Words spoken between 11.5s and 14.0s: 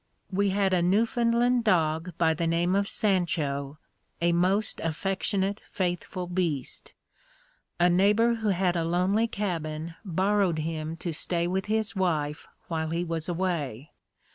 his wife while he was away.